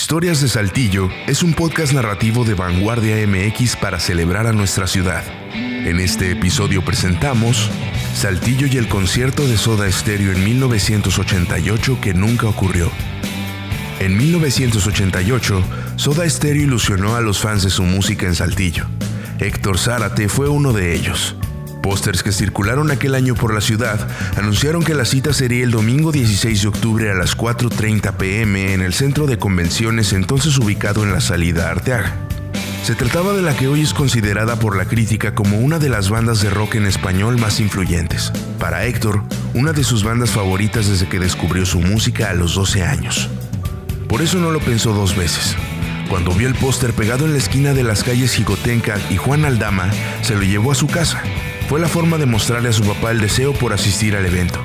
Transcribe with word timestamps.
Historias 0.00 0.40
de 0.40 0.48
Saltillo 0.48 1.10
es 1.26 1.42
un 1.42 1.54
podcast 1.54 1.92
narrativo 1.92 2.44
de 2.44 2.54
Vanguardia 2.54 3.16
MX 3.26 3.74
para 3.74 3.98
celebrar 3.98 4.46
a 4.46 4.52
nuestra 4.52 4.86
ciudad. 4.86 5.24
En 5.52 5.98
este 5.98 6.30
episodio 6.30 6.84
presentamos 6.84 7.68
Saltillo 8.14 8.68
y 8.68 8.76
el 8.76 8.88
concierto 8.88 9.48
de 9.48 9.58
Soda 9.58 9.90
Stereo 9.90 10.30
en 10.30 10.44
1988 10.44 11.98
que 12.00 12.14
nunca 12.14 12.46
ocurrió. 12.46 12.92
En 13.98 14.16
1988, 14.16 15.64
Soda 15.96 16.30
Stereo 16.30 16.62
ilusionó 16.62 17.16
a 17.16 17.20
los 17.20 17.40
fans 17.40 17.64
de 17.64 17.70
su 17.70 17.82
música 17.82 18.26
en 18.26 18.36
Saltillo. 18.36 18.86
Héctor 19.40 19.78
Zárate 19.78 20.28
fue 20.28 20.48
uno 20.48 20.72
de 20.72 20.94
ellos. 20.94 21.34
Pósters 21.88 22.22
que 22.22 22.32
circularon 22.32 22.90
aquel 22.90 23.14
año 23.14 23.34
por 23.34 23.54
la 23.54 23.62
ciudad 23.62 24.10
anunciaron 24.36 24.84
que 24.84 24.92
la 24.92 25.06
cita 25.06 25.32
sería 25.32 25.64
el 25.64 25.70
domingo 25.70 26.12
16 26.12 26.60
de 26.60 26.68
octubre 26.68 27.10
a 27.10 27.14
las 27.14 27.34
4.30 27.34 28.12
pm 28.12 28.74
en 28.74 28.82
el 28.82 28.92
centro 28.92 29.26
de 29.26 29.38
convenciones 29.38 30.12
entonces 30.12 30.58
ubicado 30.58 31.02
en 31.02 31.14
la 31.14 31.22
salida 31.22 31.70
Arteaga. 31.70 32.14
Se 32.84 32.94
trataba 32.94 33.32
de 33.32 33.40
la 33.40 33.56
que 33.56 33.68
hoy 33.68 33.80
es 33.80 33.94
considerada 33.94 34.56
por 34.56 34.76
la 34.76 34.84
crítica 34.84 35.34
como 35.34 35.60
una 35.60 35.78
de 35.78 35.88
las 35.88 36.10
bandas 36.10 36.42
de 36.42 36.50
rock 36.50 36.74
en 36.74 36.84
español 36.84 37.38
más 37.38 37.58
influyentes. 37.58 38.34
Para 38.58 38.84
Héctor, 38.84 39.22
una 39.54 39.72
de 39.72 39.82
sus 39.82 40.04
bandas 40.04 40.32
favoritas 40.32 40.90
desde 40.90 41.08
que 41.08 41.18
descubrió 41.18 41.64
su 41.64 41.80
música 41.80 42.28
a 42.28 42.34
los 42.34 42.54
12 42.54 42.82
años. 42.82 43.30
Por 44.10 44.20
eso 44.20 44.36
no 44.36 44.50
lo 44.50 44.60
pensó 44.60 44.92
dos 44.92 45.16
veces. 45.16 45.56
Cuando 46.10 46.32
vio 46.32 46.48
el 46.48 46.54
póster 46.54 46.92
pegado 46.92 47.24
en 47.24 47.32
la 47.32 47.38
esquina 47.38 47.72
de 47.72 47.82
las 47.82 48.04
calles 48.04 48.34
Jicotenca 48.34 48.98
y 49.08 49.16
Juan 49.16 49.46
Aldama, 49.46 49.88
se 50.20 50.34
lo 50.34 50.42
llevó 50.42 50.72
a 50.72 50.74
su 50.74 50.86
casa 50.86 51.22
fue 51.68 51.78
la 51.78 51.88
forma 51.88 52.16
de 52.16 52.24
mostrarle 52.24 52.70
a 52.70 52.72
su 52.72 52.82
papá 52.82 53.10
el 53.10 53.20
deseo 53.20 53.52
por 53.52 53.74
asistir 53.74 54.16
al 54.16 54.24
evento, 54.24 54.58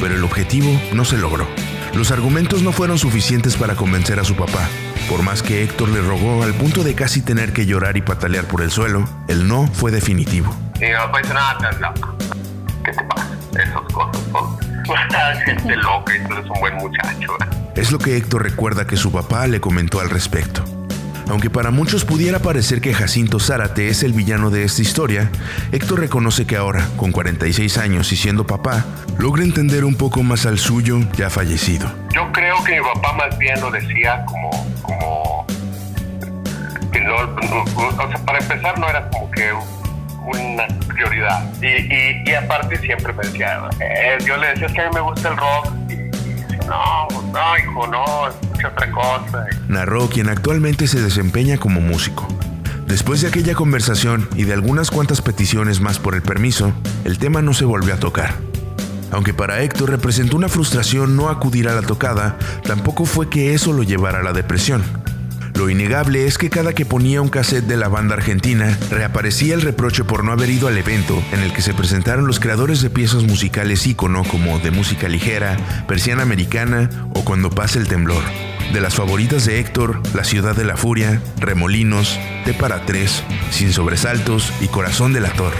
pero 0.00 0.14
el 0.14 0.24
objetivo 0.24 0.80
no 0.94 1.04
se 1.04 1.18
logró. 1.18 1.46
Los 1.94 2.10
argumentos 2.12 2.62
no 2.62 2.72
fueron 2.72 2.98
suficientes 2.98 3.56
para 3.56 3.74
convencer 3.74 4.18
a 4.18 4.24
su 4.24 4.34
papá. 4.36 4.66
Por 5.10 5.22
más 5.22 5.42
que 5.42 5.62
Héctor 5.62 5.90
le 5.90 6.00
rogó 6.00 6.42
al 6.42 6.54
punto 6.54 6.82
de 6.82 6.94
casi 6.94 7.20
tener 7.20 7.52
que 7.52 7.66
llorar 7.66 7.98
y 7.98 8.00
patalear 8.00 8.46
por 8.46 8.62
el 8.62 8.70
suelo, 8.70 9.06
el 9.28 9.46
no 9.46 9.66
fue 9.66 9.90
definitivo. 9.90 10.56
Y 10.76 10.86
mi 10.86 10.92
papá 10.94 11.18
dice, 11.18 11.34
nada, 11.34 11.92
¿Qué 12.84 12.92
te 12.92 13.04
pasa? 13.04 13.28
Esas 13.52 13.92
cosas 13.92 14.22
son 14.32 15.44
gente 15.44 15.76
loca 15.76 16.16
y 16.16 16.26
tú 16.26 16.32
eres 16.32 16.50
un 16.50 16.60
buen 16.60 16.74
muchacho. 16.76 17.36
Es 17.74 17.92
lo 17.92 17.98
que 17.98 18.16
Héctor 18.16 18.44
recuerda 18.44 18.86
que 18.86 18.96
su 18.96 19.12
papá 19.12 19.46
le 19.46 19.60
comentó 19.60 20.00
al 20.00 20.08
respecto. 20.08 20.64
Aunque 21.28 21.50
para 21.50 21.70
muchos 21.70 22.04
pudiera 22.04 22.38
parecer 22.38 22.80
que 22.80 22.94
Jacinto 22.94 23.40
Zárate 23.40 23.88
es 23.88 24.02
el 24.02 24.12
villano 24.12 24.50
de 24.50 24.64
esta 24.64 24.82
historia, 24.82 25.30
Héctor 25.72 26.00
reconoce 26.00 26.46
que 26.46 26.56
ahora, 26.56 26.86
con 26.96 27.10
46 27.10 27.78
años 27.78 28.12
y 28.12 28.16
siendo 28.16 28.46
papá, 28.46 28.84
logra 29.18 29.42
entender 29.42 29.84
un 29.84 29.96
poco 29.96 30.22
más 30.22 30.46
al 30.46 30.58
suyo 30.58 31.00
ya 31.16 31.28
fallecido. 31.28 31.92
Yo 32.14 32.30
creo 32.32 32.62
que 32.64 32.80
mi 32.80 32.86
papá 32.94 33.12
más 33.14 33.36
bien 33.38 33.60
lo 33.60 33.70
decía 33.70 34.24
como, 34.26 34.50
como 34.82 35.46
que 36.92 37.00
no, 37.00 37.16
o 37.16 38.08
sea, 38.08 38.18
para 38.24 38.38
empezar 38.38 38.78
no 38.78 38.88
era 38.88 39.08
como 39.10 39.30
que 39.32 39.52
una 40.26 40.66
prioridad. 40.86 41.44
Y, 41.60 42.30
y, 42.30 42.34
aparte 42.34 42.78
siempre 42.78 43.12
me 43.12 43.24
decía, 43.24 43.68
eh, 43.80 44.18
yo 44.24 44.36
le 44.36 44.48
decía 44.48 44.66
es 44.66 44.72
que 44.72 44.80
a 44.80 44.88
mí 44.88 44.94
me 44.94 45.00
gusta 45.00 45.28
el 45.28 45.36
rock. 45.36 45.72
Y, 45.88 45.92
y 45.94 46.66
no, 46.66 47.25
no, 47.36 47.58
hijo, 47.58 47.86
no, 47.86 48.04
otra 48.66 48.90
cosa. 48.90 49.46
Narró 49.68 50.08
quien 50.08 50.28
actualmente 50.28 50.86
se 50.86 51.00
desempeña 51.00 51.58
como 51.58 51.80
músico. 51.80 52.26
Después 52.86 53.20
de 53.20 53.28
aquella 53.28 53.54
conversación 53.54 54.28
y 54.36 54.44
de 54.44 54.54
algunas 54.54 54.90
cuantas 54.90 55.20
peticiones 55.20 55.80
más 55.80 55.98
por 55.98 56.14
el 56.14 56.22
permiso, 56.22 56.72
el 57.04 57.18
tema 57.18 57.42
no 57.42 57.52
se 57.52 57.64
volvió 57.64 57.94
a 57.94 57.98
tocar. 57.98 58.34
Aunque 59.10 59.34
para 59.34 59.60
Héctor 59.60 59.90
representó 59.90 60.36
una 60.36 60.48
frustración 60.48 61.16
no 61.16 61.28
acudir 61.28 61.68
a 61.68 61.74
la 61.74 61.82
tocada, 61.82 62.38
tampoco 62.64 63.04
fue 63.04 63.28
que 63.28 63.54
eso 63.54 63.72
lo 63.72 63.82
llevara 63.82 64.20
a 64.20 64.22
la 64.22 64.32
depresión. 64.32 64.82
Lo 65.56 65.70
innegable 65.70 66.26
es 66.26 66.36
que 66.36 66.50
cada 66.50 66.74
que 66.74 66.84
ponía 66.84 67.22
un 67.22 67.30
cassette 67.30 67.64
de 67.64 67.78
la 67.78 67.88
banda 67.88 68.14
argentina, 68.14 68.78
reaparecía 68.90 69.54
el 69.54 69.62
reproche 69.62 70.04
por 70.04 70.22
no 70.22 70.32
haber 70.32 70.50
ido 70.50 70.68
al 70.68 70.76
evento 70.76 71.22
en 71.32 71.40
el 71.40 71.54
que 71.54 71.62
se 71.62 71.72
presentaron 71.72 72.26
los 72.26 72.40
creadores 72.40 72.82
de 72.82 72.90
piezas 72.90 73.22
musicales 73.22 73.86
ícono 73.86 74.22
como 74.24 74.58
de 74.58 74.70
música 74.70 75.08
ligera, 75.08 75.56
persiana 75.88 76.22
americana 76.22 76.90
o 77.14 77.24
cuando 77.24 77.48
pasa 77.48 77.78
el 77.78 77.88
temblor. 77.88 78.22
De 78.74 78.82
las 78.82 78.94
favoritas 78.94 79.46
de 79.46 79.58
Héctor, 79.58 80.02
La 80.14 80.24
Ciudad 80.24 80.54
de 80.54 80.64
la 80.64 80.76
Furia, 80.76 81.22
Remolinos, 81.38 82.20
T 82.44 82.52
para 82.52 82.84
Tres, 82.84 83.22
Sin 83.50 83.72
Sobresaltos 83.72 84.52
y 84.60 84.68
Corazón 84.68 85.14
del 85.14 85.24
Ator. 85.24 85.54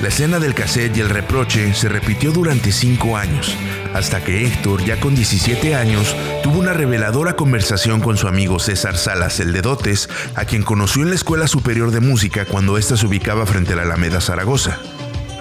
La 0.00 0.08
escena 0.08 0.38
del 0.38 0.54
cassette 0.54 0.96
y 0.96 1.00
el 1.00 1.08
reproche 1.08 1.74
se 1.74 1.88
repitió 1.88 2.30
durante 2.30 2.70
cinco 2.70 3.16
años, 3.16 3.56
hasta 3.94 4.22
que 4.22 4.44
Héctor, 4.44 4.84
ya 4.84 5.00
con 5.00 5.14
17 5.14 5.74
años, 5.74 6.14
tuvo 6.42 6.58
una 6.58 6.72
reveladora 6.72 7.36
conversación 7.36 8.00
con 8.00 8.16
su 8.16 8.28
amigo 8.28 8.58
César 8.58 8.96
Salas, 8.96 9.40
el 9.40 9.52
de 9.52 9.62
Dotes, 9.62 10.08
a 10.34 10.44
quien 10.44 10.62
conoció 10.62 11.02
en 11.02 11.10
la 11.10 11.14
Escuela 11.14 11.46
Superior 11.46 11.92
de 11.92 12.00
Música 12.00 12.44
cuando 12.44 12.76
ésta 12.76 12.96
se 12.96 13.06
ubicaba 13.06 13.46
frente 13.46 13.72
a 13.72 13.76
la 13.76 13.82
Alameda 13.82 14.20
Zaragoza. 14.20 14.78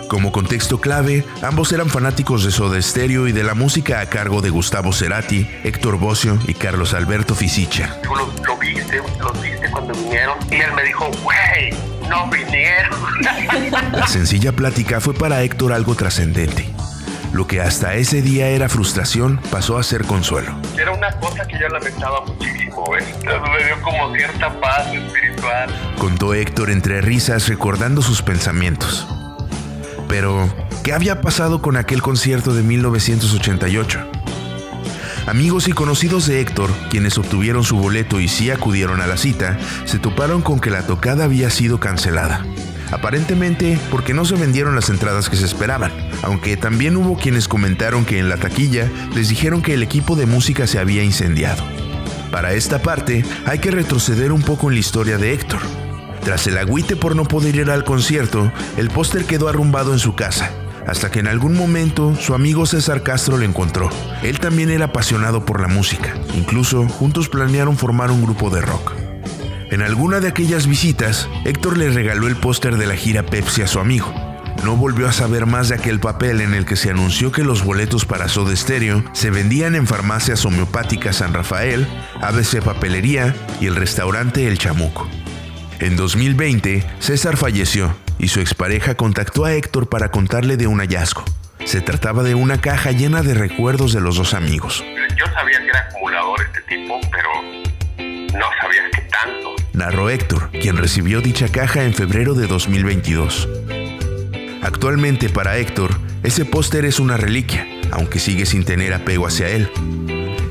Como 0.07 0.31
contexto 0.31 0.79
clave, 0.79 1.25
ambos 1.41 1.71
eran 1.71 1.89
fanáticos 1.89 2.43
de 2.43 2.51
Soda 2.51 2.79
Stereo 2.79 3.27
y 3.27 3.31
de 3.31 3.43
la 3.43 3.55
música 3.55 3.99
a 3.99 4.05
cargo 4.05 4.41
de 4.41 4.51
Gustavo 4.51 4.93
Cerati, 4.93 5.49
Héctor 5.63 5.97
Bocio 5.97 6.37
y 6.47 6.53
Carlos 6.53 6.93
Alberto 6.93 7.33
Fisicha. 7.33 7.99
Tú 8.03 8.13
lo, 8.13 8.57
viste, 8.57 9.01
los 9.19 9.41
viste 9.41 9.71
cuando 9.71 9.93
vinieron 9.95 10.37
y 10.51 10.55
él 10.55 10.71
me 10.75 10.83
dijo, 10.83 11.09
güey, 11.23 11.71
no 12.07 12.29
vinieron. 12.29 12.93
La 13.93 14.05
sencilla 14.05 14.51
plática 14.51 15.01
fue 15.01 15.15
para 15.15 15.41
Héctor 15.41 15.73
algo 15.73 15.95
trascendente. 15.95 16.71
Lo 17.33 17.47
que 17.47 17.61
hasta 17.61 17.95
ese 17.95 18.21
día 18.21 18.49
era 18.49 18.69
frustración 18.69 19.39
pasó 19.49 19.79
a 19.79 19.83
ser 19.83 20.05
consuelo. 20.05 20.55
Era 20.77 20.91
una 20.91 21.11
cosa 21.19 21.43
que 21.47 21.57
yo 21.59 21.67
lamentaba 21.67 22.23
muchísimo, 22.25 22.85
¿ves? 22.91 23.05
Me 23.25 23.65
dio 23.65 23.81
como 23.81 24.13
cierta 24.13 24.59
paz 24.61 24.93
espiritual. 24.93 25.69
Contó 25.97 26.35
Héctor 26.35 26.69
entre 26.69 27.01
risas 27.01 27.47
recordando 27.47 28.03
sus 28.03 28.21
pensamientos. 28.21 29.07
Pero, 30.07 30.47
¿qué 30.83 30.93
había 30.93 31.21
pasado 31.21 31.59
con 31.63 31.75
aquel 31.75 32.03
concierto 32.03 32.53
de 32.53 32.61
1988? 32.61 33.99
Amigos 35.25 35.67
y 35.67 35.71
conocidos 35.71 36.27
de 36.27 36.39
Héctor, 36.39 36.69
quienes 36.91 37.17
obtuvieron 37.17 37.63
su 37.63 37.77
boleto 37.77 38.19
y 38.19 38.27
sí 38.27 38.51
acudieron 38.51 39.01
a 39.01 39.07
la 39.07 39.17
cita, 39.17 39.57
se 39.85 39.97
toparon 39.97 40.43
con 40.43 40.59
que 40.59 40.69
la 40.69 40.85
tocada 40.85 41.23
había 41.23 41.49
sido 41.49 41.79
cancelada. 41.79 42.45
Aparentemente 42.91 43.79
porque 43.89 44.13
no 44.13 44.23
se 44.23 44.35
vendieron 44.35 44.75
las 44.75 44.89
entradas 44.89 45.29
que 45.29 45.35
se 45.35 45.45
esperaban, 45.45 45.91
aunque 46.23 46.57
también 46.57 46.97
hubo 46.97 47.17
quienes 47.17 47.47
comentaron 47.47 48.05
que 48.05 48.17
en 48.17 48.29
la 48.29 48.37
taquilla 48.37 48.89
les 49.13 49.29
dijeron 49.29 49.61
que 49.61 49.75
el 49.75 49.83
equipo 49.83 50.15
de 50.15 50.25
música 50.25 50.65
se 50.65 50.79
había 50.79 51.03
incendiado. 51.03 51.63
Para 52.31 52.53
esta 52.53 52.81
parte 52.81 53.23
hay 53.45 53.59
que 53.59 53.69
retroceder 53.69 54.31
un 54.31 54.41
poco 54.41 54.69
en 54.69 54.73
la 54.73 54.79
historia 54.79 55.19
de 55.19 55.33
Héctor, 55.33 55.59
tras 56.23 56.47
el 56.47 56.57
agüite 56.57 56.95
por 56.95 57.17
no 57.17 57.25
poder 57.25 57.55
ir 57.57 57.69
al 57.69 57.83
concierto, 57.83 58.49
el 58.77 58.89
póster 58.89 59.25
quedó 59.25 59.49
arrumbado 59.49 59.91
en 59.91 59.99
su 59.99 60.15
casa, 60.15 60.51
hasta 60.87 61.11
que 61.11 61.19
en 61.19 61.27
algún 61.27 61.53
momento 61.53 62.15
su 62.15 62.33
amigo 62.33 62.65
César 62.65 63.03
Castro 63.03 63.37
lo 63.37 63.43
encontró. 63.43 63.89
Él 64.21 64.39
también 64.39 64.69
era 64.69 64.85
apasionado 64.85 65.43
por 65.43 65.59
la 65.59 65.67
música, 65.67 66.13
incluso 66.33 66.87
juntos 66.87 67.27
planearon 67.27 67.77
formar 67.77 68.09
un 68.09 68.23
grupo 68.23 68.49
de 68.49 68.61
rock. 68.61 68.93
En 69.69 69.81
alguna 69.81 70.21
de 70.21 70.29
aquellas 70.29 70.65
visitas, 70.65 71.27
Héctor 71.43 71.77
le 71.77 71.89
regaló 71.89 72.27
el 72.27 72.37
póster 72.37 72.77
de 72.77 72.85
la 72.85 72.95
gira 72.95 73.23
Pepsi 73.23 73.61
a 73.61 73.67
su 73.67 73.79
amigo. 73.79 74.32
No 74.63 74.77
volvió 74.77 75.09
a 75.09 75.11
saber 75.11 75.45
más 75.45 75.67
de 75.67 75.75
aquel 75.75 75.99
papel 75.99 76.39
en 76.39 76.53
el 76.53 76.65
que 76.65 76.77
se 76.77 76.89
anunció 76.89 77.33
que 77.33 77.43
los 77.43 77.65
boletos 77.65 78.05
para 78.05 78.29
Soda 78.29 78.55
Stereo 78.55 79.03
se 79.11 79.29
vendían 79.29 79.75
en 79.75 79.87
farmacias 79.87 80.45
homeopáticas 80.45 81.17
San 81.17 81.33
Rafael, 81.33 81.85
ABC 82.21 82.63
Papelería 82.63 83.35
y 83.59 83.67
el 83.67 83.75
restaurante 83.75 84.47
El 84.47 84.57
Chamuco. 84.57 85.09
En 85.79 85.97
2020, 85.97 86.85
César 86.99 87.35
falleció 87.35 87.93
y 88.17 88.29
su 88.29 88.39
expareja 88.39 88.95
contactó 88.95 89.43
a 89.43 89.53
Héctor 89.53 89.89
para 89.89 90.11
contarle 90.11 90.55
de 90.55 90.67
un 90.67 90.79
hallazgo. 90.79 91.25
Se 91.65 91.81
trataba 91.81 92.23
de 92.23 92.33
una 92.33 92.61
caja 92.61 92.91
llena 92.91 93.21
de 93.21 93.33
recuerdos 93.33 93.91
de 93.91 93.99
los 93.99 94.15
dos 94.15 94.33
amigos. 94.33 94.81
Yo 95.17 95.25
sabía 95.33 95.59
que 95.59 95.67
era 95.67 95.89
acumulador 95.89 96.39
este 96.41 96.61
tipo, 96.61 97.01
pero 97.11 97.29
no 97.97 98.45
sabía 98.61 98.89
que 98.93 99.01
tanto. 99.01 99.55
Narró 99.73 100.09
Héctor, 100.09 100.51
quien 100.51 100.77
recibió 100.77 101.19
dicha 101.19 101.49
caja 101.49 101.83
en 101.83 101.93
febrero 101.93 102.33
de 102.33 102.47
2022. 102.47 103.49
Actualmente 104.63 105.29
para 105.29 105.57
Héctor, 105.57 105.91
ese 106.23 106.45
póster 106.45 106.85
es 106.85 106.99
una 106.99 107.17
reliquia, 107.17 107.67
aunque 107.91 108.19
sigue 108.19 108.45
sin 108.45 108.63
tener 108.63 108.93
apego 108.93 109.27
hacia 109.27 109.49
él 109.49 109.69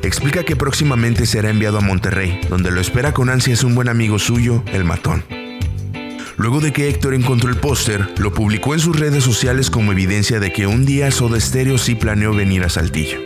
explica 0.02 0.44
que 0.44 0.56
próximamente 0.56 1.26
será 1.26 1.50
enviado 1.50 1.78
a 1.78 1.80
Monterrey, 1.80 2.40
donde 2.48 2.70
lo 2.70 2.80
espera 2.80 3.12
con 3.12 3.30
ansias 3.30 3.64
un 3.64 3.74
buen 3.74 3.88
amigo 3.88 4.18
suyo, 4.18 4.62
el 4.72 4.84
matón. 4.84 5.24
Luego 6.36 6.60
de 6.60 6.72
que 6.72 6.88
Héctor 6.88 7.14
encontró 7.14 7.50
el 7.50 7.56
póster, 7.56 8.12
lo 8.18 8.32
publicó 8.32 8.74
en 8.74 8.80
sus 8.80 8.98
redes 8.98 9.22
sociales 9.22 9.70
como 9.70 9.92
evidencia 9.92 10.40
de 10.40 10.52
que 10.52 10.66
un 10.66 10.84
día 10.84 11.10
Soda 11.10 11.40
Stereo 11.40 11.78
sí 11.78 11.94
planeó 11.94 12.34
venir 12.34 12.64
a 12.64 12.68
Saltillo. 12.68 13.18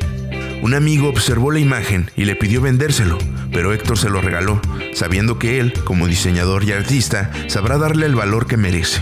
Un 0.62 0.74
amigo 0.74 1.08
observó 1.08 1.50
la 1.50 1.60
imagen 1.60 2.10
y 2.16 2.24
le 2.24 2.36
pidió 2.36 2.60
vendérselo, 2.60 3.18
pero 3.52 3.72
Héctor 3.72 3.98
se 3.98 4.10
lo 4.10 4.20
regaló, 4.20 4.60
sabiendo 4.92 5.38
que 5.38 5.60
él, 5.60 5.72
como 5.84 6.06
diseñador 6.06 6.64
y 6.64 6.72
artista, 6.72 7.30
sabrá 7.46 7.78
darle 7.78 8.06
el 8.06 8.14
valor 8.14 8.46
que 8.46 8.56
merece. 8.56 9.00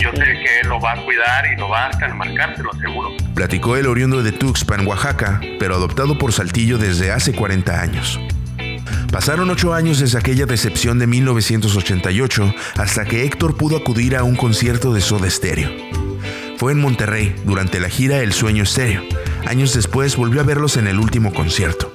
Yo 0.00 0.10
sé 0.12 0.24
que 0.24 0.60
él 0.62 0.68
lo 0.68 0.80
va 0.80 0.92
a 0.92 1.04
cuidar 1.04 1.44
y 1.52 1.56
lo 1.58 1.68
va 1.68 1.86
a 1.86 1.90
lo 1.90 2.72
seguro. 2.80 3.16
Platicó 3.34 3.76
el 3.76 3.86
oriundo 3.86 4.22
de 4.22 4.32
Tuxpan, 4.32 4.86
Oaxaca, 4.86 5.40
pero 5.58 5.74
adoptado 5.74 6.18
por 6.18 6.32
Saltillo 6.32 6.78
desde 6.78 7.10
hace 7.10 7.32
40 7.32 7.80
años. 7.80 8.20
Pasaron 9.10 9.50
ocho 9.50 9.74
años 9.74 9.98
desde 9.98 10.18
aquella 10.18 10.46
decepción 10.46 10.98
de 10.98 11.06
1988 11.06 12.54
hasta 12.76 13.04
que 13.04 13.24
Héctor 13.24 13.56
pudo 13.56 13.76
acudir 13.76 14.16
a 14.16 14.22
un 14.22 14.36
concierto 14.36 14.92
de 14.92 15.00
Soda 15.00 15.28
Stereo. 15.30 15.70
Fue 16.58 16.72
en 16.72 16.80
Monterrey 16.80 17.34
durante 17.44 17.80
la 17.80 17.88
gira 17.88 18.18
El 18.18 18.32
Sueño 18.32 18.64
Estéreo. 18.64 19.02
Años 19.46 19.74
después 19.74 20.16
volvió 20.16 20.40
a 20.40 20.44
verlos 20.44 20.76
en 20.76 20.88
el 20.88 20.98
último 20.98 21.32
concierto. 21.32 21.92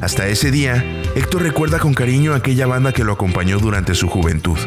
Hasta 0.00 0.26
ese 0.26 0.50
día, 0.50 0.84
Héctor 1.14 1.42
recuerda 1.42 1.78
con 1.78 1.94
cariño 1.94 2.34
a 2.34 2.36
aquella 2.36 2.66
banda 2.66 2.92
que 2.92 3.04
lo 3.04 3.12
acompañó 3.12 3.58
durante 3.58 3.94
su 3.94 4.08
juventud. 4.08 4.58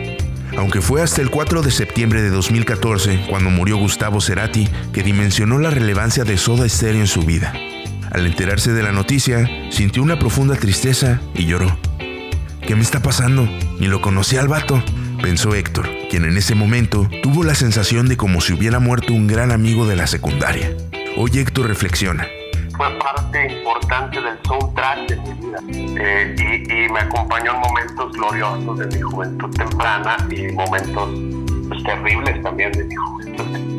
Aunque 0.57 0.81
fue 0.81 1.03
hasta 1.03 1.21
el 1.21 1.29
4 1.29 1.61
de 1.61 1.69
septiembre 1.69 2.23
de 2.23 2.31
2014, 2.31 3.27
cuando 3.29 3.51
murió 3.51 3.77
Gustavo 3.77 4.19
Cerati, 4.19 4.67
que 4.91 5.03
dimensionó 5.03 5.59
la 5.59 5.69
relevancia 5.69 6.23
de 6.23 6.35
Soda 6.35 6.67
Stereo 6.67 7.01
en 7.01 7.07
su 7.07 7.21
vida. 7.21 7.53
Al 8.11 8.25
enterarse 8.25 8.73
de 8.73 8.81
la 8.81 8.91
noticia, 8.91 9.47
sintió 9.69 10.01
una 10.01 10.17
profunda 10.17 10.55
tristeza 10.55 11.21
y 11.35 11.45
lloró. 11.45 11.77
¿Qué 12.65 12.75
me 12.75 12.81
está 12.81 13.01
pasando? 13.01 13.47
Ni 13.79 13.87
lo 13.87 14.01
conocí 14.01 14.35
al 14.37 14.47
vato, 14.47 14.83
pensó 15.21 15.53
Héctor, 15.53 15.89
quien 16.09 16.25
en 16.25 16.37
ese 16.37 16.55
momento 16.55 17.07
tuvo 17.21 17.43
la 17.43 17.53
sensación 17.53 18.07
de 18.07 18.17
como 18.17 18.41
si 18.41 18.53
hubiera 18.53 18.79
muerto 18.79 19.13
un 19.13 19.27
gran 19.27 19.51
amigo 19.51 19.85
de 19.85 19.95
la 19.95 20.07
secundaria. 20.07 20.75
Hoy 21.17 21.37
Héctor 21.37 21.67
reflexiona. 21.67 22.27
Fue 22.77 22.89
parte 22.99 23.51
importante 23.51 24.21
del 24.21 24.37
soundtrack 24.45 25.09
de 25.09 25.15
mi 25.15 25.33
vida 25.33 25.59
eh, 25.99 26.35
y, 26.37 26.91
me 26.93 26.99
acompañó 26.99 27.55
en 27.55 27.59
momentos 27.59 28.13
gloriosos 28.13 28.77
de 28.77 28.85
mi 28.85 29.01
juventud 29.01 29.49
temprana 29.49 30.17
y 30.29 30.51
momentos 30.51 31.09
pues, 31.67 31.83
terribles 31.83 32.39
también 32.43 32.71
de 32.73 32.83
mi 32.83 32.95
juventud. 32.95 33.77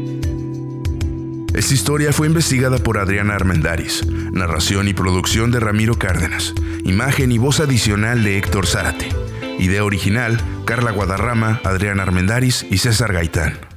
Esta 1.54 1.74
historia 1.74 2.12
fue 2.12 2.26
investigada 2.26 2.78
por 2.78 2.98
Adriana 2.98 3.36
Armendaris, 3.36 4.04
narración 4.32 4.88
y 4.88 4.94
producción 4.94 5.52
de 5.52 5.60
Ramiro 5.60 5.94
Cárdenas, 5.94 6.54
imagen 6.82 7.30
y 7.30 7.38
voz 7.38 7.60
adicional 7.60 8.24
de 8.24 8.36
Héctor 8.38 8.66
Zárate, 8.66 9.10
idea 9.60 9.84
original, 9.84 10.40
Carla 10.64 10.90
Guadarrama, 10.90 11.60
Adriana 11.64 12.02
Armendaris 12.02 12.66
y 12.68 12.78
César 12.78 13.12
Gaitán. 13.12 13.68